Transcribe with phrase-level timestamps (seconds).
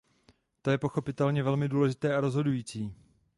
[0.61, 2.93] To je pochopitelně velmi důležité a rozhodující.